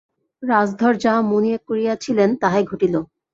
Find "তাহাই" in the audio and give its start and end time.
2.41-2.63